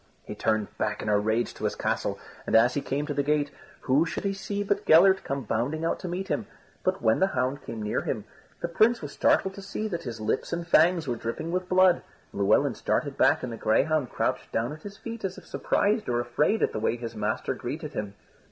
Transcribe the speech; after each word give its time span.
He 0.23 0.33
turned 0.33 0.75
back 0.79 1.03
in 1.03 1.09
a 1.09 1.19
rage 1.19 1.53
to 1.53 1.63
his 1.65 1.75
castle, 1.75 2.17
and 2.47 2.55
as 2.55 2.73
he 2.73 2.81
came 2.81 3.05
to 3.05 3.13
the 3.13 3.21
gate, 3.21 3.51
who 3.81 4.03
should 4.03 4.23
he 4.23 4.33
see 4.33 4.63
but 4.63 4.83
Gellert 4.83 5.23
come 5.23 5.43
bounding 5.43 5.85
out 5.85 5.99
to 5.99 6.07
meet 6.07 6.27
him. 6.27 6.47
But 6.83 7.03
when 7.03 7.19
the 7.19 7.27
hound 7.37 7.61
came 7.63 7.83
near 7.83 8.01
him, 8.01 8.23
the 8.61 8.67
Prince 8.67 9.03
was 9.03 9.11
startled 9.11 9.53
to 9.53 9.61
see 9.61 9.87
that 9.89 10.01
his 10.01 10.19
lips 10.19 10.51
and 10.51 10.65
fangs 10.67 11.07
were 11.07 11.15
dripping 11.17 11.51
with 11.51 11.69
blood. 11.69 12.01
Llewelyn 12.33 12.73
started 12.73 13.15
back 13.15 13.43
and 13.43 13.53
the 13.53 13.57
greyhound 13.57 14.09
crouched 14.09 14.51
down 14.51 14.73
at 14.73 14.81
his 14.81 14.97
feet 14.97 15.23
as 15.23 15.37
if 15.37 15.45
surprised 15.45 16.09
or 16.09 16.19
afraid 16.19 16.63
at 16.63 16.71
the 16.73 16.79
way 16.79 16.95
his 16.97 17.15
master 17.15 17.53
greeted 17.53 17.93
him. 17.93 18.15